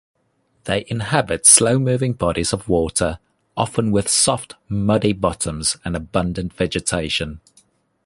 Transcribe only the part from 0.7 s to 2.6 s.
inhabit slow-moving bodies